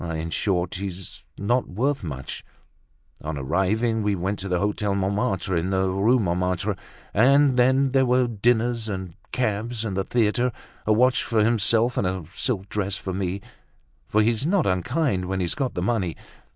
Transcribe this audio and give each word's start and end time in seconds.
In 0.03 0.31
short, 0.31 0.73
he's 0.73 1.23
not 1.37 1.69
worth 1.69 2.03
much. 2.03 2.43
On 3.21 3.37
arriving, 3.37 4.01
we 4.01 4.15
went 4.15 4.39
to 4.39 4.49
the 4.49 4.57
Hotel 4.57 4.95
Montmartre, 4.95 5.55
in 5.55 5.69
the 5.69 5.87
Rue 5.89 6.17
Montmartre. 6.17 6.75
And 7.13 7.55
then 7.55 7.91
there 7.91 8.07
were 8.07 8.25
dinners, 8.27 8.89
and 8.89 9.13
cabs, 9.31 9.85
and 9.85 9.95
the 9.95 10.03
theatre; 10.03 10.51
a 10.87 10.91
watch 10.91 11.23
for 11.23 11.43
himself 11.43 11.99
and 11.99 12.07
a 12.07 12.25
silk 12.33 12.67
dress 12.67 12.95
for 12.95 13.13
me, 13.13 13.41
for 14.07 14.23
he's 14.23 14.47
not 14.47 14.65
unkind 14.65 15.25
when 15.25 15.39
he's 15.39 15.53
got 15.53 15.75
the 15.75 15.83
money. 15.83 16.17